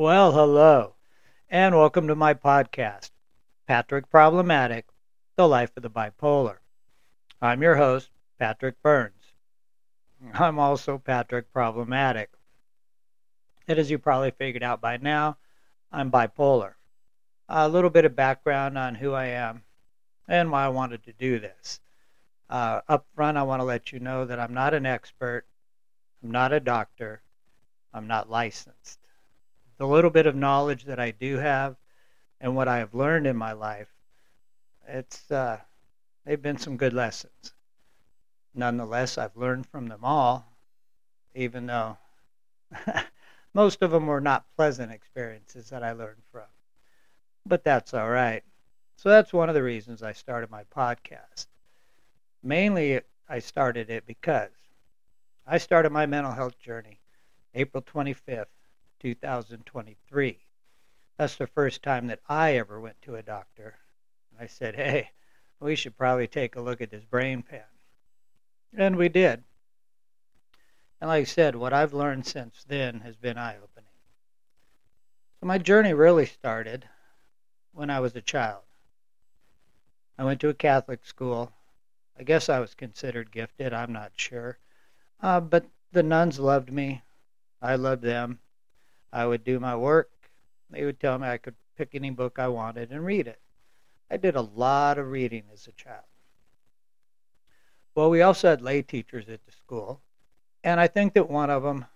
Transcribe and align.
Well, 0.00 0.32
hello, 0.32 0.94
and 1.50 1.76
welcome 1.76 2.08
to 2.08 2.14
my 2.14 2.32
podcast, 2.32 3.10
Patrick 3.66 4.08
Problematic 4.08 4.86
The 5.36 5.46
Life 5.46 5.72
of 5.76 5.82
the 5.82 5.90
Bipolar. 5.90 6.56
I'm 7.42 7.60
your 7.60 7.76
host, 7.76 8.08
Patrick 8.38 8.80
Burns. 8.80 9.34
I'm 10.32 10.58
also 10.58 10.96
Patrick 10.96 11.52
Problematic. 11.52 12.30
And 13.68 13.78
as 13.78 13.90
you 13.90 13.98
probably 13.98 14.30
figured 14.30 14.62
out 14.62 14.80
by 14.80 14.96
now, 14.96 15.36
I'm 15.92 16.10
bipolar. 16.10 16.76
A 17.50 17.68
little 17.68 17.90
bit 17.90 18.06
of 18.06 18.16
background 18.16 18.78
on 18.78 18.94
who 18.94 19.12
I 19.12 19.26
am 19.26 19.64
and 20.26 20.50
why 20.50 20.64
I 20.64 20.68
wanted 20.68 21.04
to 21.04 21.12
do 21.12 21.38
this. 21.40 21.78
Uh, 22.48 22.80
up 22.88 23.04
front, 23.14 23.36
I 23.36 23.42
want 23.42 23.60
to 23.60 23.64
let 23.66 23.92
you 23.92 24.00
know 24.00 24.24
that 24.24 24.40
I'm 24.40 24.54
not 24.54 24.72
an 24.72 24.86
expert, 24.86 25.44
I'm 26.22 26.30
not 26.30 26.54
a 26.54 26.60
doctor, 26.60 27.20
I'm 27.92 28.06
not 28.06 28.30
licensed. 28.30 28.99
The 29.80 29.86
little 29.86 30.10
bit 30.10 30.26
of 30.26 30.36
knowledge 30.36 30.84
that 30.84 31.00
I 31.00 31.10
do 31.10 31.38
have 31.38 31.74
and 32.38 32.54
what 32.54 32.68
I 32.68 32.80
have 32.80 32.92
learned 32.92 33.26
in 33.26 33.34
my 33.34 33.52
life, 33.52 33.88
it's 34.86 35.30
uh, 35.30 35.58
they've 36.26 36.42
been 36.42 36.58
some 36.58 36.76
good 36.76 36.92
lessons. 36.92 37.54
Nonetheless, 38.54 39.16
I've 39.16 39.38
learned 39.38 39.64
from 39.64 39.88
them 39.88 40.04
all, 40.04 40.44
even 41.34 41.64
though 41.64 41.96
most 43.54 43.80
of 43.80 43.90
them 43.90 44.06
were 44.06 44.20
not 44.20 44.44
pleasant 44.54 44.92
experiences 44.92 45.70
that 45.70 45.82
I 45.82 45.92
learned 45.92 46.24
from. 46.30 46.44
But 47.46 47.64
that's 47.64 47.94
all 47.94 48.10
right. 48.10 48.42
So 48.96 49.08
that's 49.08 49.32
one 49.32 49.48
of 49.48 49.54
the 49.54 49.62
reasons 49.62 50.02
I 50.02 50.12
started 50.12 50.50
my 50.50 50.64
podcast. 50.64 51.46
Mainly, 52.42 53.00
I 53.30 53.38
started 53.38 53.88
it 53.88 54.04
because 54.04 54.50
I 55.46 55.56
started 55.56 55.90
my 55.90 56.04
mental 56.04 56.32
health 56.32 56.58
journey 56.58 57.00
April 57.54 57.82
25th, 57.82 58.44
2023. 59.00 60.38
That's 61.16 61.36
the 61.36 61.46
first 61.46 61.82
time 61.82 62.06
that 62.06 62.20
I 62.28 62.56
ever 62.56 62.80
went 62.80 63.00
to 63.02 63.16
a 63.16 63.22
doctor. 63.22 63.74
I 64.38 64.46
said, 64.46 64.76
hey, 64.76 65.10
we 65.58 65.74
should 65.74 65.96
probably 65.96 66.26
take 66.26 66.56
a 66.56 66.60
look 66.60 66.80
at 66.80 66.90
this 66.90 67.04
brain 67.04 67.42
pan. 67.42 67.64
And 68.76 68.96
we 68.96 69.08
did. 69.08 69.42
And 71.00 71.08
like 71.08 71.22
I 71.22 71.24
said, 71.24 71.56
what 71.56 71.72
I've 71.72 71.92
learned 71.94 72.26
since 72.26 72.64
then 72.68 73.00
has 73.00 73.16
been 73.16 73.36
eye 73.36 73.56
opening. 73.56 73.90
So 75.40 75.46
my 75.46 75.58
journey 75.58 75.94
really 75.94 76.26
started 76.26 76.86
when 77.72 77.90
I 77.90 78.00
was 78.00 78.14
a 78.14 78.20
child. 78.20 78.62
I 80.18 80.24
went 80.24 80.40
to 80.40 80.48
a 80.48 80.54
Catholic 80.54 81.04
school 81.04 81.52
I 82.20 82.22
guess 82.22 82.50
I 82.50 82.60
was 82.60 82.74
considered 82.74 83.32
gifted. 83.32 83.72
I'm 83.72 83.94
not 83.94 84.12
sure. 84.14 84.58
Uh, 85.22 85.40
but 85.40 85.64
the 85.92 86.02
nuns 86.02 86.38
loved 86.38 86.70
me. 86.70 87.00
I 87.62 87.76
loved 87.76 88.02
them. 88.02 88.40
I 89.12 89.26
would 89.26 89.44
do 89.44 89.60
my 89.60 89.76
work. 89.76 90.10
They 90.70 90.84
would 90.84 91.00
tell 91.00 91.18
me 91.18 91.28
I 91.28 91.38
could 91.38 91.56
pick 91.76 91.94
any 91.94 92.10
book 92.10 92.38
I 92.38 92.48
wanted 92.48 92.90
and 92.90 93.04
read 93.04 93.26
it. 93.26 93.40
I 94.10 94.16
did 94.16 94.36
a 94.36 94.40
lot 94.40 94.98
of 94.98 95.10
reading 95.10 95.44
as 95.52 95.66
a 95.66 95.72
child. 95.72 96.04
Well, 97.94 98.10
we 98.10 98.22
also 98.22 98.50
had 98.50 98.62
lay 98.62 98.82
teachers 98.82 99.28
at 99.28 99.44
the 99.44 99.52
school, 99.52 100.00
and 100.62 100.80
I 100.80 100.86
think 100.86 101.14
that 101.14 101.30
one 101.30 101.50
of 101.50 101.62
them 101.62 101.86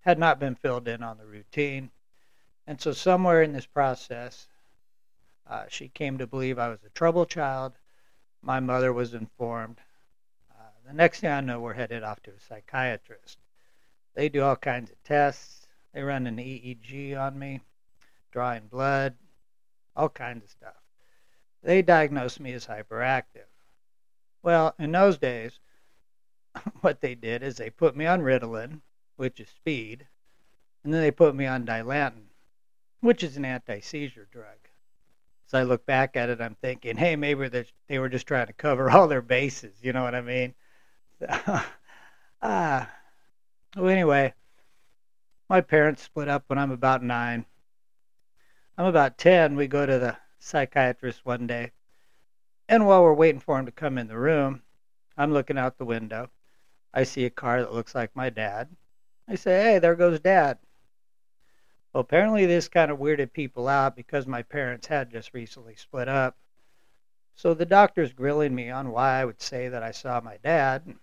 had 0.00 0.18
not 0.18 0.40
been 0.40 0.54
filled 0.54 0.88
in 0.88 1.02
on 1.02 1.18
the 1.18 1.26
routine. 1.26 1.90
And 2.66 2.80
so, 2.80 2.92
somewhere 2.92 3.42
in 3.42 3.52
this 3.52 3.66
process, 3.66 4.48
uh, 5.46 5.64
she 5.68 5.88
came 5.88 6.18
to 6.18 6.26
believe 6.26 6.58
I 6.58 6.68
was 6.68 6.84
a 6.84 6.90
trouble 6.90 7.26
child 7.26 7.74
my 8.42 8.60
mother 8.60 8.92
was 8.92 9.14
informed. 9.14 9.80
Uh, 10.50 10.70
the 10.86 10.94
next 10.94 11.20
thing 11.20 11.30
I 11.30 11.40
know, 11.40 11.60
we're 11.60 11.74
headed 11.74 12.02
off 12.02 12.22
to 12.22 12.30
a 12.30 12.40
psychiatrist. 12.40 13.38
They 14.14 14.28
do 14.28 14.42
all 14.42 14.56
kinds 14.56 14.90
of 14.90 15.02
tests. 15.02 15.59
They 15.92 16.02
run 16.02 16.26
an 16.26 16.36
EEG 16.36 17.18
on 17.18 17.38
me, 17.38 17.60
drawing 18.30 18.68
blood, 18.68 19.14
all 19.96 20.08
kinds 20.08 20.44
of 20.44 20.50
stuff. 20.50 20.76
They 21.62 21.82
diagnosed 21.82 22.40
me 22.40 22.52
as 22.52 22.66
hyperactive. 22.66 23.48
Well, 24.42 24.74
in 24.78 24.92
those 24.92 25.18
days, 25.18 25.58
what 26.80 27.00
they 27.00 27.14
did 27.14 27.42
is 27.42 27.56
they 27.56 27.70
put 27.70 27.96
me 27.96 28.06
on 28.06 28.22
Ritalin, 28.22 28.80
which 29.16 29.40
is 29.40 29.48
speed, 29.48 30.06
and 30.84 30.94
then 30.94 31.02
they 31.02 31.10
put 31.10 31.34
me 31.34 31.46
on 31.46 31.66
Dilantin, 31.66 32.28
which 33.00 33.22
is 33.22 33.36
an 33.36 33.44
anti 33.44 33.80
seizure 33.80 34.28
drug 34.30 34.70
as 35.50 35.58
I 35.58 35.64
look 35.64 35.84
back 35.84 36.16
at 36.16 36.30
it, 36.30 36.40
I'm 36.40 36.54
thinking, 36.54 36.96
hey, 36.96 37.16
maybe 37.16 37.48
they 37.88 37.98
were 37.98 38.08
just 38.08 38.26
trying 38.26 38.46
to 38.46 38.52
cover 38.52 38.90
all 38.90 39.08
their 39.08 39.22
bases. 39.22 39.74
You 39.82 39.92
know 39.92 40.04
what 40.04 40.14
I 40.14 40.20
mean? 40.20 40.54
ah. 42.42 42.90
Well, 43.76 43.88
anyway, 43.88 44.32
my 45.50 45.60
parents 45.60 46.04
split 46.04 46.28
up 46.28 46.44
when 46.46 46.60
I'm 46.60 46.70
about 46.70 47.02
nine. 47.02 47.44
I'm 48.78 48.86
about 48.86 49.18
10. 49.18 49.56
We 49.56 49.66
go 49.66 49.84
to 49.84 49.98
the 49.98 50.16
psychiatrist 50.38 51.26
one 51.26 51.48
day. 51.48 51.72
And 52.68 52.86
while 52.86 53.02
we're 53.02 53.12
waiting 53.12 53.40
for 53.40 53.58
him 53.58 53.66
to 53.66 53.72
come 53.72 53.98
in 53.98 54.06
the 54.06 54.16
room, 54.16 54.62
I'm 55.16 55.32
looking 55.32 55.58
out 55.58 55.76
the 55.76 55.84
window. 55.84 56.30
I 56.94 57.02
see 57.02 57.24
a 57.24 57.30
car 57.30 57.60
that 57.60 57.74
looks 57.74 57.96
like 57.96 58.14
my 58.14 58.30
dad. 58.30 58.68
I 59.26 59.34
say, 59.34 59.60
hey, 59.60 59.78
there 59.80 59.96
goes 59.96 60.20
dad. 60.20 60.58
Well, 61.92 62.02
apparently 62.02 62.46
this 62.46 62.68
kind 62.68 62.92
of 62.92 63.00
weirded 63.00 63.32
people 63.32 63.66
out 63.66 63.96
because 63.96 64.28
my 64.28 64.42
parents 64.42 64.86
had 64.86 65.10
just 65.10 65.34
recently 65.34 65.74
split 65.74 66.06
up. 66.06 66.36
So 67.34 67.54
the 67.54 67.66
doctor's 67.66 68.12
grilling 68.12 68.54
me 68.54 68.70
on 68.70 68.92
why 68.92 69.20
I 69.20 69.24
would 69.24 69.42
say 69.42 69.68
that 69.68 69.82
I 69.82 69.90
saw 69.90 70.20
my 70.20 70.36
dad. 70.44 70.94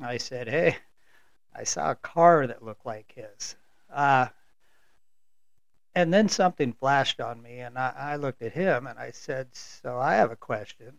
I 0.00 0.16
said, 0.16 0.48
hey, 0.48 0.78
I 1.54 1.64
saw 1.64 1.90
a 1.90 1.94
car 1.94 2.46
that 2.46 2.64
looked 2.64 2.86
like 2.86 3.12
his. 3.14 3.54
Uh, 3.92 4.26
and 5.94 6.12
then 6.12 6.28
something 6.28 6.74
flashed 6.74 7.20
on 7.20 7.42
me, 7.42 7.60
and 7.60 7.78
I, 7.78 7.94
I 7.96 8.16
looked 8.16 8.42
at 8.42 8.52
him 8.52 8.86
and 8.86 8.98
I 8.98 9.10
said, 9.12 9.48
So 9.52 9.98
I 9.98 10.14
have 10.14 10.30
a 10.30 10.36
question. 10.36 10.92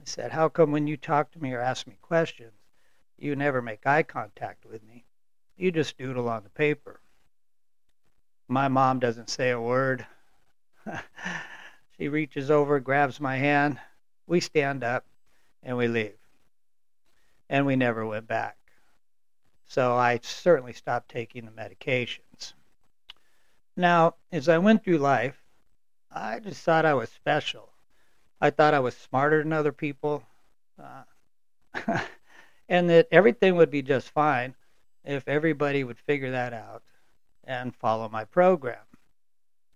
I 0.00 0.04
said, 0.04 0.32
How 0.32 0.48
come 0.48 0.72
when 0.72 0.88
you 0.88 0.96
talk 0.96 1.30
to 1.32 1.42
me 1.42 1.52
or 1.52 1.60
ask 1.60 1.86
me 1.86 1.96
questions, 2.02 2.52
you 3.16 3.36
never 3.36 3.62
make 3.62 3.86
eye 3.86 4.02
contact 4.02 4.64
with 4.66 4.82
me? 4.82 5.04
You 5.56 5.70
just 5.70 5.96
doodle 5.96 6.28
on 6.28 6.42
the 6.42 6.50
paper. 6.50 7.00
My 8.48 8.68
mom 8.68 8.98
doesn't 8.98 9.30
say 9.30 9.50
a 9.50 9.60
word. 9.60 10.04
she 11.98 12.08
reaches 12.08 12.50
over, 12.50 12.80
grabs 12.80 13.20
my 13.20 13.36
hand. 13.36 13.78
We 14.26 14.40
stand 14.40 14.84
up 14.84 15.04
and 15.62 15.76
we 15.76 15.88
leave. 15.88 16.18
And 17.48 17.64
we 17.64 17.76
never 17.76 18.04
went 18.04 18.26
back. 18.26 18.57
So 19.68 19.94
I 19.94 20.18
certainly 20.22 20.72
stopped 20.72 21.10
taking 21.10 21.44
the 21.44 21.50
medications. 21.50 22.54
Now, 23.76 24.14
as 24.32 24.48
I 24.48 24.56
went 24.56 24.82
through 24.82 24.98
life, 24.98 25.40
I 26.10 26.40
just 26.40 26.62
thought 26.62 26.86
I 26.86 26.94
was 26.94 27.10
special. 27.10 27.68
I 28.40 28.48
thought 28.48 28.72
I 28.72 28.80
was 28.80 28.96
smarter 28.96 29.42
than 29.42 29.52
other 29.52 29.72
people. 29.72 30.24
Uh, 30.82 31.02
and 32.68 32.88
that 32.88 33.08
everything 33.12 33.56
would 33.56 33.70
be 33.70 33.82
just 33.82 34.10
fine 34.10 34.54
if 35.04 35.28
everybody 35.28 35.84
would 35.84 35.98
figure 35.98 36.30
that 36.30 36.54
out 36.54 36.82
and 37.44 37.76
follow 37.76 38.08
my 38.08 38.24
program. 38.24 38.86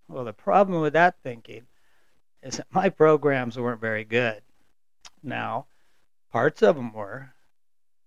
Well, 0.09 0.25
the 0.25 0.33
problem 0.33 0.81
with 0.81 0.95
that 0.95 1.17
thinking 1.23 1.67
is 2.43 2.57
that 2.57 2.67
my 2.71 2.89
programs 2.89 3.59
weren't 3.59 3.81
very 3.81 4.05
good. 4.05 4.43
Now, 5.23 5.67
parts 6.31 6.63
of 6.63 6.77
them 6.77 6.95
were. 6.95 7.35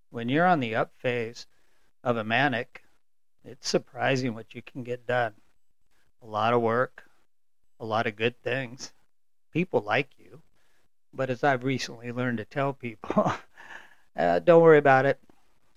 When 0.09 0.29
you're 0.29 0.45
on 0.47 0.59
the 0.59 0.75
up 0.75 0.91
phase 0.97 1.45
of 2.05 2.17
a 2.17 2.23
manic, 2.23 2.83
it's 3.43 3.67
surprising 3.67 4.35
what 4.35 4.53
you 4.53 4.61
can 4.61 4.83
get 4.83 5.07
done. 5.07 5.33
A 6.21 6.27
lot 6.27 6.53
of 6.53 6.61
work, 6.61 7.03
a 7.79 7.85
lot 7.85 8.05
of 8.05 8.15
good 8.15 8.41
things. 8.41 8.93
People 9.51 9.81
like 9.81 10.09
you. 10.17 10.41
But 11.13 11.29
as 11.29 11.43
I've 11.43 11.63
recently 11.63 12.11
learned 12.11 12.37
to 12.37 12.45
tell 12.45 12.73
people, 12.73 13.33
uh, 14.17 14.39
don't 14.39 14.61
worry 14.61 14.77
about 14.77 15.05
it. 15.05 15.19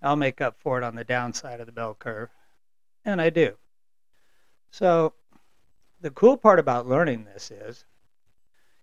I'll 0.03 0.17
make 0.17 0.41
up 0.41 0.56
for 0.61 0.79
it 0.79 0.85
on 0.85 0.94
the 0.94 1.05
downside 1.05 1.61
of 1.61 1.67
the 1.67 1.73
bell 1.73 1.97
curve. 1.99 2.29
And 3.05 3.20
I 3.20 3.31
do. 3.31 3.56
So 4.70 5.14
the 6.00 6.11
cool 6.11 6.37
part 6.37 6.58
about 6.58 6.87
learning 6.87 7.25
this 7.25 7.50
is 7.50 7.85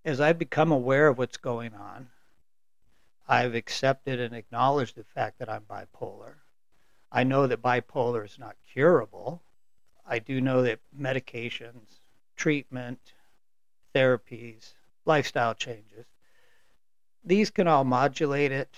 as 0.04 0.20
I've 0.20 0.38
become 0.38 0.72
aware 0.72 1.06
of 1.08 1.18
what's 1.18 1.36
going 1.36 1.74
on, 1.74 2.08
I've 3.28 3.54
accepted 3.54 4.20
and 4.20 4.34
acknowledged 4.34 4.96
the 4.96 5.04
fact 5.04 5.38
that 5.38 5.48
I'm 5.48 5.62
bipolar. 5.62 6.34
I 7.10 7.24
know 7.24 7.46
that 7.46 7.62
bipolar 7.62 8.24
is 8.24 8.38
not 8.38 8.56
curable. 8.72 9.42
I 10.06 10.18
do 10.18 10.40
know 10.40 10.62
that 10.62 10.80
medications, 10.98 12.00
treatment, 12.36 13.00
therapies, 13.94 14.72
lifestyle 15.04 15.54
changes, 15.54 16.06
these 17.24 17.50
can 17.50 17.66
all 17.66 17.84
modulate 17.84 18.52
it 18.52 18.74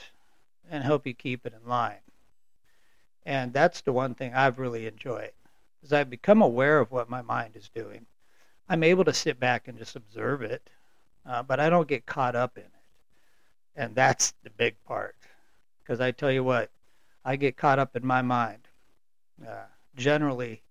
and 0.70 0.82
help 0.84 1.06
you 1.06 1.14
keep 1.14 1.46
it 1.46 1.54
in 1.60 1.68
line. 1.68 1.96
And 3.26 3.52
that's 3.52 3.82
the 3.82 3.92
one 3.92 4.14
thing 4.14 4.32
I've 4.34 4.58
really 4.58 4.86
enjoyed 4.86 5.32
as 5.82 5.92
I've 5.92 6.10
become 6.10 6.42
aware 6.42 6.80
of 6.80 6.90
what 6.90 7.08
my 7.08 7.22
mind 7.22 7.56
is 7.56 7.68
doing, 7.68 8.06
I'm 8.68 8.82
able 8.82 9.04
to 9.04 9.14
sit 9.14 9.40
back 9.40 9.68
and 9.68 9.78
just 9.78 9.96
observe 9.96 10.42
it, 10.42 10.68
uh, 11.26 11.42
but 11.42 11.60
I 11.60 11.70
don't 11.70 11.88
get 11.88 12.06
caught 12.06 12.36
up 12.36 12.56
in 12.56 12.64
it. 12.64 12.70
And 13.76 13.94
that's 13.94 14.34
the 14.42 14.50
big 14.50 14.74
part. 14.84 15.16
Because 15.80 16.00
I 16.00 16.10
tell 16.10 16.32
you 16.32 16.44
what, 16.44 16.70
I 17.28 17.36
get 17.36 17.58
caught 17.58 17.78
up 17.78 17.94
in 17.94 18.06
my 18.06 18.22
mind. 18.22 18.68
Uh, 19.46 19.66
generally, 19.94 20.62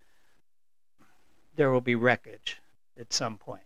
there 1.55 1.69
will 1.69 1.81
be 1.81 1.93
wreckage 1.93 2.57
at 2.99 3.13
some 3.13 3.37
point. 3.37 3.61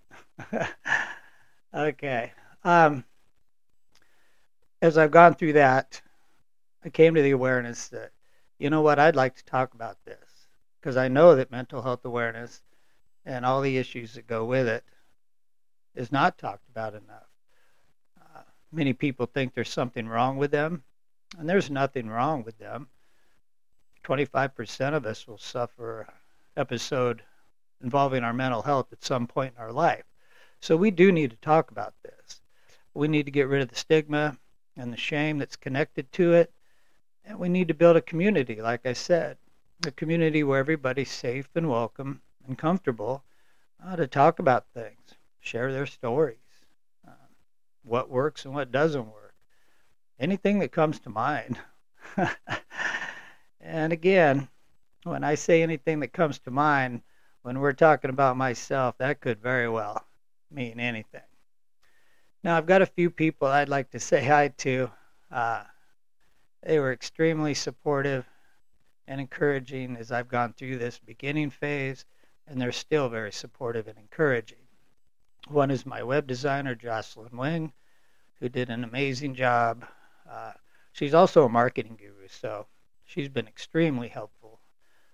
okay. 1.74 2.34
Um, 2.66 3.06
as 4.82 4.98
I've 4.98 5.12
gone 5.12 5.36
through 5.36 5.54
that, 5.54 6.02
I 6.84 6.90
came 6.90 7.16
to 7.16 7.22
the 7.22 7.32
awareness 7.32 7.88
that, 7.88 8.12
you 8.60 8.70
know 8.70 8.82
what, 8.82 9.00
I'd 9.00 9.16
like 9.16 9.38
to 9.38 9.46
talk 9.46 9.74
about 9.74 9.96
this 10.04 10.50
because 10.82 10.98
I 10.98 11.08
know 11.08 11.38
that 11.38 11.50
mental 11.50 11.82
health 11.82 12.04
awareness 12.04 12.62
and 13.26 13.46
all 13.46 13.62
the 13.62 13.78
issues 13.78 14.16
that 14.16 14.28
go 14.28 14.44
with 14.44 14.68
it 14.68 14.84
is 15.96 16.12
not 16.12 16.38
talked 16.38 16.68
about 16.68 16.92
enough. 16.94 17.30
Uh, 18.20 18.42
many 18.70 18.92
people 18.92 19.28
think 19.28 19.54
there's 19.54 19.70
something 19.70 20.10
wrong 20.10 20.36
with 20.36 20.52
them, 20.52 20.84
and 21.38 21.50
there's 21.50 21.70
nothing 21.70 22.08
wrong 22.08 22.44
with 22.44 22.58
them. 22.58 22.88
25% 24.04 24.94
of 24.94 25.06
us 25.06 25.28
will 25.28 25.38
suffer 25.38 26.08
episode 26.58 27.22
involving 27.82 28.24
our 28.24 28.34
mental 28.34 28.62
health 28.62 28.92
at 28.92 29.04
some 29.04 29.28
point 29.28 29.54
in 29.56 29.62
our 29.62 29.72
life. 29.72 30.04
So 30.60 30.76
we 30.76 30.92
do 30.92 31.12
need 31.12 31.32
to 31.32 31.38
talk 31.38 31.72
about 31.72 31.94
this. 32.04 32.42
We 32.94 33.08
need 33.08 33.26
to 33.26 33.32
get 33.32 33.48
rid 33.48 33.62
of 33.62 33.70
the 33.70 33.76
stigma 33.76 34.38
and 34.76 34.92
the 34.92 34.98
shame 34.98 35.38
that's 35.38 35.56
connected 35.56 36.12
to 36.14 36.34
it. 36.34 36.52
And 37.26 37.40
we 37.40 37.50
need 37.50 37.68
to 37.68 37.74
build 37.74 37.98
a 37.98 38.02
community, 38.02 38.62
like 38.62 38.86
I 38.86 38.94
said, 38.94 39.38
a 39.86 39.92
community 39.92 40.44
where 40.44 40.60
everybody's 40.60 41.12
safe 41.12 41.50
and 41.56 41.70
welcome 41.70 42.22
and 42.48 42.58
comfortable 42.58 43.24
uh, 43.84 43.96
to 43.96 44.08
talk 44.08 44.40
about 44.40 44.66
things, 44.74 45.16
share 45.40 45.72
their 45.72 45.86
stories, 45.86 46.38
uh, 47.08 47.12
what 47.84 48.10
works 48.10 48.46
and 48.46 48.54
what 48.54 48.72
doesn't 48.72 49.06
work, 49.06 49.21
anything 50.22 50.60
that 50.60 50.72
comes 50.72 51.00
to 51.00 51.10
mind. 51.10 51.58
and 53.60 53.92
again, 53.92 54.48
when 55.04 55.24
I 55.24 55.36
say 55.36 55.64
anything 55.64 56.00
that 56.02 56.14
comes 56.14 56.38
to 56.40 56.52
mind, 56.52 57.02
when 57.42 57.60
we're 57.60 57.74
talking 57.74 58.12
about 58.12 58.38
myself, 58.38 58.98
that 59.00 59.20
could 59.20 59.42
very 59.42 59.68
well 59.68 60.06
mean 60.52 60.80
anything. 60.80 61.22
Now, 62.44 62.56
I've 62.56 62.68
got 62.68 62.84
a 62.84 62.88
few 62.88 63.10
people 63.10 63.48
I'd 63.48 63.68
like 63.68 63.90
to 63.92 64.00
say 64.00 64.24
hi 64.24 64.50
to. 64.60 64.92
Uh, 65.32 65.64
they 66.62 66.80
were 66.80 66.94
extremely 66.94 67.56
supportive 67.56 68.26
and 69.08 69.20
encouraging 69.20 69.98
as 69.98 70.12
I've 70.12 70.28
gone 70.28 70.54
through 70.54 70.78
this 70.78 71.00
beginning 71.00 71.50
phase, 71.50 72.06
and 72.46 72.62
they're 72.62 72.72
still 72.72 73.10
very 73.10 73.32
supportive 73.32 73.88
and 73.88 73.98
encouraging. 73.98 74.58
One 75.48 75.72
is 75.72 75.86
my 75.86 76.04
web 76.04 76.28
designer, 76.28 76.76
Jocelyn 76.76 77.36
Wing, 77.36 77.74
who 78.40 78.50
did 78.50 78.70
an 78.70 78.84
amazing 78.84 79.34
job. 79.34 79.84
Uh, 80.32 80.54
she's 80.94 81.14
also 81.14 81.44
a 81.44 81.50
marketing 81.50 81.98
guru, 82.00 82.28
so 82.30 82.68
she's 83.04 83.28
been 83.28 83.48
extremely 83.48 84.08
helpful 84.08 84.62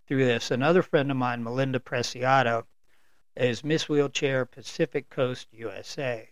through 0.08 0.24
this. 0.24 0.52
Another 0.52 0.84
friend 0.84 1.10
of 1.10 1.18
mine, 1.18 1.44
Melinda 1.44 1.80
Preciado, 1.80 2.66
is 3.36 3.64
Miss 3.64 3.90
Wheelchair 3.90 4.46
Pacific 4.46 5.10
Coast 5.10 5.48
USA. 5.52 6.30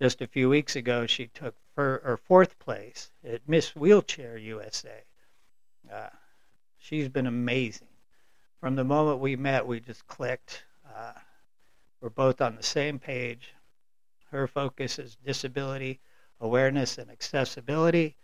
Just 0.00 0.20
a 0.20 0.26
few 0.26 0.48
weeks 0.48 0.76
ago, 0.76 1.06
she 1.06 1.26
took 1.26 1.54
or 1.76 2.18
fourth 2.24 2.58
place 2.58 3.10
at 3.22 3.46
Miss 3.46 3.76
Wheelchair 3.76 4.38
USA. 4.38 5.02
Uh, 5.92 6.08
she's 6.78 7.10
been 7.10 7.26
amazing. 7.26 7.88
From 8.60 8.76
the 8.76 8.84
moment 8.84 9.20
we 9.20 9.36
met, 9.36 9.66
we 9.66 9.80
just 9.80 10.06
clicked. 10.06 10.64
Uh, 10.88 11.12
we're 12.00 12.08
both 12.08 12.40
on 12.40 12.56
the 12.56 12.62
same 12.62 12.98
page. 12.98 13.52
Her 14.30 14.46
focus 14.46 14.98
is 14.98 15.16
disability 15.16 16.00
awareness 16.40 16.98
and 16.98 17.10
accessibility, 17.10 18.16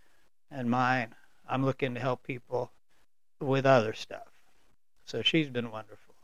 and 0.51 0.71
mine, 0.71 1.15
I'm 1.49 1.65
looking 1.65 1.95
to 1.95 2.01
help 2.01 2.23
people 2.23 2.73
with 3.41 3.67
other 3.67 3.93
stuff. 3.93 4.29
So 5.05 5.23
she's 5.23 5.49
been 5.49 5.71
wonderful. 5.71 6.15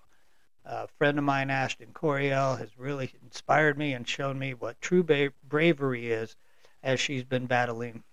A 0.65 0.87
friend 0.87 1.17
of 1.17 1.25
mine, 1.25 1.51
Ashton 1.51 1.93
Coriel, 1.95 2.59
has 2.59 2.79
really 2.79 3.13
inspired 3.23 3.79
me 3.79 3.95
and 3.95 4.07
shown 4.07 4.39
me 4.39 4.53
what 4.53 4.81
true 4.83 5.03
ba- 5.03 5.33
bravery 5.49 6.13
is 6.13 6.37
as 6.83 7.01
she's 7.01 7.25
been 7.25 7.47
battling 7.47 8.05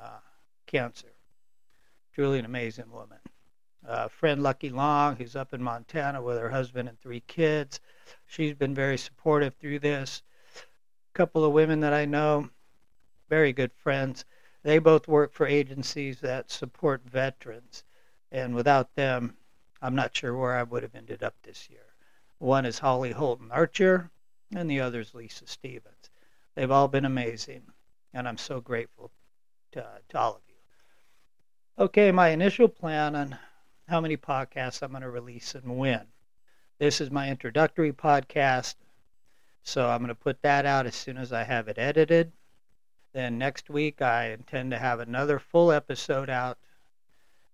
uh, 0.00 0.20
cancer. 0.66 1.12
Truly 2.14 2.38
an 2.38 2.44
amazing 2.44 2.90
woman. 2.92 3.18
Uh, 3.86 4.08
friend 4.08 4.42
Lucky 4.42 4.70
Long, 4.70 5.16
who's 5.16 5.36
up 5.36 5.52
in 5.52 5.62
Montana 5.62 6.22
with 6.22 6.38
her 6.38 6.50
husband 6.50 6.88
and 6.88 6.98
three 7.00 7.20
kids. 7.26 7.80
She's 8.26 8.54
been 8.54 8.74
very 8.74 8.98
supportive 8.98 9.54
through 9.54 9.80
this. 9.80 10.22
A 10.56 11.18
couple 11.18 11.44
of 11.44 11.52
women 11.52 11.80
that 11.80 11.92
I 11.92 12.04
know, 12.04 12.50
very 13.28 13.52
good 13.52 13.72
friends. 13.72 14.24
They 14.62 14.78
both 14.78 15.08
work 15.08 15.32
for 15.32 15.46
agencies 15.46 16.20
that 16.20 16.50
support 16.50 17.02
veterans. 17.04 17.84
And 18.32 18.54
without 18.54 18.94
them, 18.94 19.36
I'm 19.80 19.94
not 19.94 20.16
sure 20.16 20.36
where 20.36 20.56
I 20.56 20.62
would 20.62 20.82
have 20.82 20.94
ended 20.94 21.22
up 21.22 21.34
this 21.42 21.70
year. 21.70 21.86
One 22.38 22.66
is 22.66 22.78
Holly 22.78 23.12
Holton 23.12 23.50
Archer, 23.50 24.10
and 24.54 24.70
the 24.70 24.80
other 24.80 25.00
is 25.00 25.14
Lisa 25.14 25.46
Stevens. 25.46 26.10
They've 26.54 26.70
all 26.70 26.88
been 26.88 27.04
amazing, 27.04 27.62
and 28.12 28.26
I'm 28.26 28.38
so 28.38 28.60
grateful 28.60 29.10
to, 29.72 29.86
to 30.08 30.18
all 30.18 30.34
of 30.36 30.42
you. 30.48 30.54
Okay, 31.78 32.10
my 32.10 32.30
initial 32.30 32.68
plan 32.68 33.14
on 33.14 33.38
how 33.88 34.00
many 34.00 34.16
podcasts 34.16 34.82
I'm 34.82 34.90
going 34.90 35.02
to 35.02 35.10
release 35.10 35.54
and 35.54 35.78
when. 35.78 36.06
This 36.78 37.00
is 37.00 37.10
my 37.10 37.30
introductory 37.30 37.92
podcast, 37.92 38.74
so 39.62 39.88
I'm 39.88 39.98
going 39.98 40.08
to 40.08 40.14
put 40.14 40.42
that 40.42 40.66
out 40.66 40.86
as 40.86 40.94
soon 40.94 41.16
as 41.18 41.32
I 41.32 41.44
have 41.44 41.68
it 41.68 41.78
edited. 41.78 42.32
Then 43.16 43.38
next 43.38 43.70
week, 43.70 44.02
I 44.02 44.26
intend 44.32 44.72
to 44.72 44.78
have 44.78 45.00
another 45.00 45.38
full 45.38 45.72
episode 45.72 46.28
out 46.28 46.58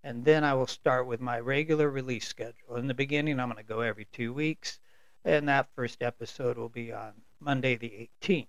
and 0.03 0.25
then 0.25 0.43
I 0.43 0.55
will 0.55 0.67
start 0.67 1.07
with 1.07 1.21
my 1.21 1.39
regular 1.39 1.89
release 1.89 2.27
schedule. 2.27 2.75
In 2.75 2.89
the 2.89 2.95
beginning, 2.95 3.39
I'm 3.39 3.49
going 3.49 3.63
to 3.63 3.63
go 3.63 3.81
every 3.81 4.07
two 4.07 4.33
weeks, 4.33 4.81
and 5.25 5.49
that 5.49 5.73
first 5.77 6.03
episode 6.03 6.59
will 6.59 6.69
be 6.69 6.93
on 6.93 7.13
Monday 7.39 7.77
the 7.77 8.09
18th. 8.21 8.49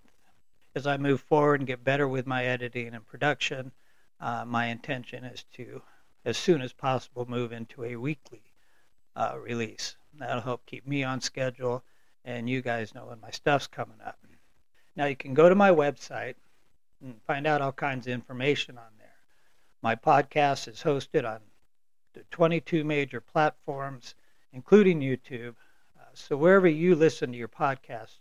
As 0.74 0.88
I 0.88 0.96
move 0.96 1.20
forward 1.20 1.60
and 1.60 1.68
get 1.68 1.84
better 1.84 2.08
with 2.08 2.26
my 2.26 2.46
editing 2.46 2.92
and 2.92 3.06
production, 3.06 3.70
uh, 4.18 4.44
my 4.44 4.66
intention 4.66 5.24
is 5.24 5.44
to, 5.52 5.82
as 6.24 6.36
soon 6.36 6.62
as 6.62 6.72
possible, 6.72 7.30
move 7.30 7.52
into 7.52 7.84
a 7.84 7.94
weekly 7.94 8.42
uh, 9.14 9.36
release. 9.40 9.94
That'll 10.18 10.40
help 10.42 10.66
keep 10.66 10.84
me 10.84 11.04
on 11.04 11.20
schedule 11.20 11.84
and 12.24 12.50
you 12.50 12.60
guys 12.60 12.92
know 12.92 13.06
when 13.06 13.20
my 13.20 13.30
stuff's 13.30 13.68
coming 13.68 14.00
up. 14.04 14.18
Now, 14.96 15.04
you 15.04 15.14
can 15.14 15.32
go 15.32 15.48
to 15.48 15.54
my 15.54 15.70
website 15.70 16.34
and 17.04 17.20
find 17.26 17.46
out 17.46 17.60
all 17.60 17.72
kinds 17.72 18.06
of 18.06 18.12
information 18.12 18.78
on 18.78 18.92
there. 18.98 19.06
My 19.82 19.94
podcast 19.94 20.68
is 20.68 20.82
hosted 20.82 21.30
on 21.30 21.40
22 22.30 22.82
major 22.82 23.20
platforms, 23.20 24.14
including 24.52 25.00
YouTube. 25.00 25.54
Uh, 26.00 26.04
so 26.14 26.36
wherever 26.36 26.66
you 26.66 26.94
listen 26.94 27.30
to 27.30 27.38
your 27.38 27.48
podcast 27.48 28.18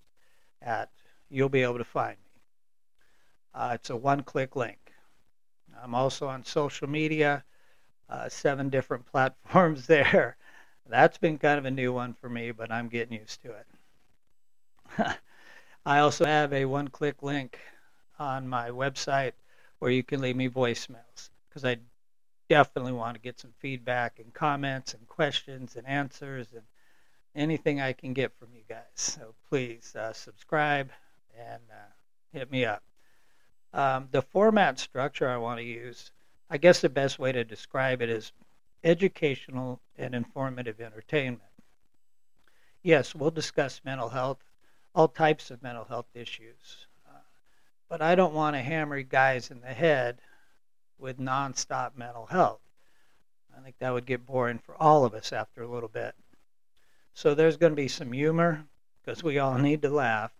at, 0.62 0.90
you'll 1.30 1.50
be 1.50 1.63
able 1.63 1.78
to 1.78 1.86
find 1.86 2.18
me. 2.18 2.42
Uh, 3.56 3.72
it's 3.75 3.90
a 3.90 3.96
one-click 3.96 4.56
link. 4.56 4.92
I'm 5.82 5.96
also 5.96 6.28
on 6.28 6.44
social 6.44 6.90
media, 6.90 7.44
uh, 8.10 8.28
seven 8.28 8.70
different 8.70 9.06
platforms 9.12 9.88
there. 9.88 10.36
That's 10.90 11.18
been 11.18 11.38
kind 11.38 11.58
of 11.58 11.66
a 11.66 11.72
new 11.72 11.94
one 11.94 12.13
for 12.13 12.28
me, 12.28 12.52
but 12.52 12.72
I'm 12.72 12.90
getting 12.90 13.18
used 13.20 13.42
to 13.44 13.54
it. 13.54 15.18
I 15.86 16.00
also 16.00 16.25
have 16.25 16.52
a 16.52 16.66
one-click 16.66 17.24
link 17.24 17.58
on 18.20 18.48
my 18.48 18.70
website 18.70 19.34
where 19.79 19.91
you 19.91 20.03
can 20.03 20.22
leave 20.22 20.36
me 20.36 20.50
voicemails 20.50 21.29
because 21.50 21.65
I 21.65 21.77
definitely 22.50 22.93
want 22.93 23.15
to 23.15 23.22
get 23.22 23.39
some 23.39 23.53
feedback 23.60 24.20
and 24.20 24.34
comments 24.34 24.93
and 24.93 25.08
questions 25.08 25.75
and 25.75 25.88
answers 25.88 26.48
and 26.53 26.63
anything 27.36 27.82
I 27.82 27.93
can 27.93 28.13
get 28.13 28.38
from 28.38 28.50
you 28.53 28.62
guys. 28.67 28.82
So 28.96 29.34
please 29.50 29.96
uh, 29.96 30.13
subscribe 30.13 30.91
and 31.38 31.62
uh, 31.72 31.91
hit 32.32 32.51
me 32.51 32.65
up. 32.65 32.84
Um, 33.74 34.08
the 34.12 34.22
format 34.22 34.77
structure 34.79 35.27
I 35.27 35.38
want 35.38 35.60
to 35.60 35.65
use, 35.65 36.12
I 36.50 36.58
guess 36.58 36.82
the 36.82 36.89
best 36.89 37.17
way 37.17 37.32
to 37.32 37.43
describe 37.43 38.01
it 38.01 38.10
is 38.10 38.32
educational 38.84 39.79
and 39.98 40.13
informative 40.13 40.79
entertainment. 40.79 41.41
Yes, 42.84 43.15
we'll 43.15 43.32
discuss 43.32 43.82
mental 43.84 44.10
health, 44.10 44.43
all 44.93 45.08
types 45.08 45.50
of 45.50 45.63
mental 45.63 45.86
health 45.86 46.08
issues, 46.13 46.88
but 47.94 48.02
I 48.02 48.16
don't 48.16 48.34
want 48.34 48.56
to 48.56 48.60
hammer 48.60 49.04
guys 49.04 49.52
in 49.52 49.62
the 49.62 49.68
head 49.68 50.20
with 50.98 51.20
nonstop 51.20 51.96
mental 51.96 52.26
health. 52.26 52.60
I 53.56 53.62
think 53.62 53.76
that 53.78 53.94
would 53.94 54.08
get 54.08 54.26
boring 54.26 54.58
for 54.58 54.76
all 54.82 55.06
of 55.06 55.14
us 55.14 55.32
after 55.32 55.62
a 55.62 55.68
little 55.68 55.90
bit. 55.90 56.16
So 57.14 57.36
there's 57.36 57.58
going 57.58 57.72
to 57.72 57.76
be 57.76 57.88
some 57.88 58.12
humor 58.12 58.66
because 59.06 59.22
we 59.22 59.38
all 59.38 59.60
need 59.60 59.84
to 59.84 59.92
laugh, 59.92 60.32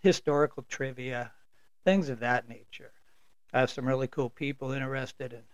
historical 0.00 0.66
trivia, 0.68 1.32
things 1.82 2.10
of 2.10 2.20
that 2.20 2.46
nature. 2.46 2.92
I 3.54 3.60
have 3.60 3.70
some 3.70 3.88
really 3.88 4.08
cool 4.08 4.28
people 4.28 4.72
interested 4.72 5.32
in 5.32 5.44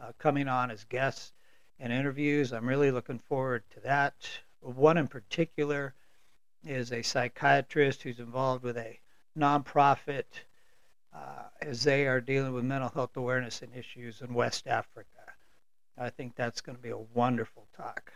uh, 0.00 0.12
coming 0.16 0.48
on 0.48 0.70
as 0.70 0.84
guests 0.84 1.34
and 1.78 1.92
interviews. 1.92 2.54
I'm 2.54 2.66
really 2.66 2.90
looking 2.90 3.18
forward 3.18 3.64
to 3.72 3.80
that. 3.80 4.14
One 4.60 4.96
in 4.96 5.08
particular 5.08 5.92
is 6.64 6.90
a 6.90 7.02
psychiatrist 7.02 8.02
who's 8.02 8.18
involved 8.18 8.64
with 8.64 8.78
a 8.78 8.98
nonprofit 9.36 10.24
uh, 11.14 11.48
as 11.62 11.82
they 11.82 12.06
are 12.06 12.20
dealing 12.20 12.52
with 12.52 12.64
mental 12.64 12.90
health 12.90 13.16
awareness 13.16 13.62
and 13.62 13.74
issues 13.74 14.20
in 14.20 14.32
West 14.34 14.66
Africa. 14.66 15.08
I 15.98 16.10
think 16.10 16.34
that's 16.34 16.60
going 16.60 16.76
to 16.76 16.82
be 16.82 16.90
a 16.90 16.98
wonderful 16.98 17.66
talk. 17.76 18.12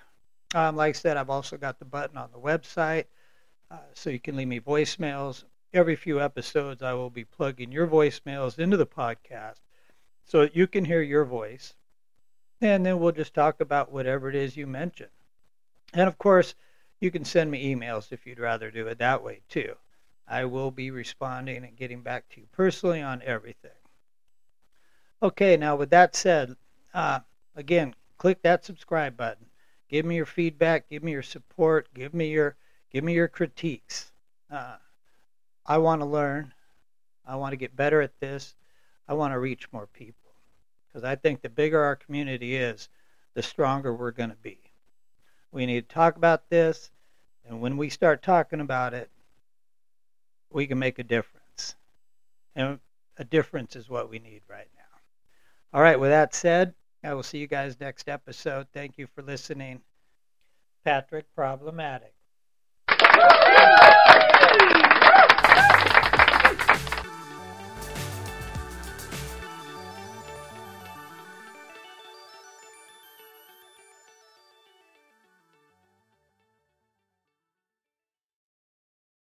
Um, 0.55 0.77
like 0.77 0.95
I 0.95 0.99
said, 0.99 1.17
I've 1.17 1.31
also 1.31 1.57
got 1.57 1.79
the 1.79 1.85
button 1.85 2.17
on 2.17 2.31
the 2.33 2.39
website 2.39 3.07
uh, 3.71 3.79
so 3.93 4.11
you 4.11 4.21
can 4.21 4.37
leave 4.37 4.49
me 4.49 4.61
voicemails. 4.61 5.45
Every 5.73 5.97
few 5.97 6.21
episodes, 6.21 6.83
I 6.83 6.93
will 6.95 7.11
be 7.11 7.25
plugging 7.25 7.73
your 7.73 7.89
voicemails 7.89 8.59
into 8.59 8.77
the 8.77 8.87
podcast 8.87 9.59
so 10.25 10.43
that 10.43 10.55
you 10.55 10.67
can 10.67 10.85
hear 10.85 11.03
your 11.03 11.25
voice. 11.25 11.75
And 12.61 12.87
then 12.87 13.01
we'll 13.01 13.13
just 13.13 13.35
talk 13.35 13.61
about 13.61 13.93
whatever 13.93 14.29
it 14.29 14.37
is 14.37 14.57
you 14.57 14.67
mention. 14.67 15.09
And 15.93 16.09
of 16.09 16.17
course, 16.19 16.55
you 17.01 17.11
can 17.11 17.25
send 17.25 17.51
me 17.51 17.75
emails 17.75 18.13
if 18.13 18.27
you'd 18.27 18.39
rather 18.39 18.71
do 18.71 18.87
it 18.87 18.99
that 18.99 19.23
way 19.23 19.43
too. 19.49 19.75
I 20.27 20.45
will 20.45 20.71
be 20.71 20.91
responding 20.91 21.65
and 21.65 21.77
getting 21.77 22.01
back 22.01 22.29
to 22.31 22.41
you 22.41 22.47
personally 22.53 23.03
on 23.03 23.23
everything. 23.23 23.71
Okay, 25.23 25.57
now 25.57 25.77
with 25.77 25.91
that 25.91 26.17
said, 26.17 26.57
uh, 26.93 27.21
again, 27.57 27.95
click 28.19 28.43
that 28.43 28.65
subscribe 28.65 29.17
button. 29.17 29.47
Give 29.89 30.05
me 30.05 30.17
your 30.17 30.27
feedback. 30.27 30.89
Give 30.89 31.03
me 31.03 31.13
your 31.13 31.23
support. 31.23 31.89
Give 31.95 32.15
me 32.15 32.31
your 32.31 32.57
give 32.91 33.05
me 33.05 33.15
your 33.15 33.29
critiques. 33.29 34.13
Uh, 34.51 34.77
I 35.67 35.79
want 35.79 36.01
to 36.01 36.07
learn. 36.07 36.53
I 37.27 37.37
want 37.37 37.53
to 37.53 37.57
get 37.57 37.77
better 37.77 38.01
at 38.01 38.19
this. 38.21 38.55
I 39.09 39.15
want 39.15 39.33
to 39.33 39.39
reach 39.39 39.73
more 39.73 39.87
people 39.87 40.35
because 40.87 41.05
I 41.05 41.17
think 41.17 41.43
the 41.43 41.49
bigger 41.49 41.81
our 41.81 41.97
community 41.97 42.57
is, 42.57 42.89
the 43.35 43.43
stronger 43.43 43.95
we're 43.95 44.13
going 44.13 44.31
to 44.31 44.37
be. 44.37 44.59
We 45.51 45.67
need 45.67 45.89
to 45.89 45.95
talk 45.95 46.17
about 46.17 46.49
this, 46.51 46.91
and 47.47 47.61
when 47.61 47.77
we 47.77 47.89
start 47.89 48.23
talking 48.23 48.61
about 48.61 48.95
it, 48.95 49.11
we 50.51 50.67
can 50.67 50.79
make 50.79 50.99
a 50.99 51.05
difference. 51.05 51.77
And 52.55 52.79
a 53.17 53.25
difference 53.25 53.77
is 53.77 53.89
what 53.89 54.11
we 54.11 54.19
need 54.19 54.43
right 54.49 54.69
now. 54.77 54.83
All 55.73 55.83
right, 55.83 55.99
with 55.99 56.11
that 56.11 56.35
said, 56.35 56.75
I 57.03 57.15
will 57.15 57.23
see 57.23 57.39
you 57.39 57.47
guys 57.47 57.79
next 57.81 58.09
episode. 58.09 58.67
Thank 58.73 58.97
you 58.97 59.07
for 59.15 59.23
listening. 59.23 59.83
Patrick 60.85 61.27
Problematic. 61.35 62.15